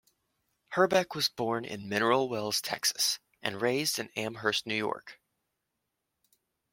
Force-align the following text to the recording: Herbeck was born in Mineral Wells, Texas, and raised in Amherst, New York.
Herbeck 0.69 1.13
was 1.13 1.29
born 1.29 1.63
in 1.63 1.87
Mineral 1.87 2.27
Wells, 2.27 2.59
Texas, 2.59 3.19
and 3.43 3.61
raised 3.61 3.99
in 3.99 4.09
Amherst, 4.15 4.65
New 4.65 4.73
York. 4.73 5.19